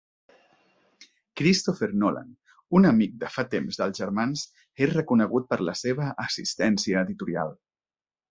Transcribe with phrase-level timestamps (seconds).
[1.41, 2.31] Christopher Nolan,
[2.79, 4.45] un amic de fa temps dels germans,
[4.87, 7.55] és reconegut per la seva "assistència editorial".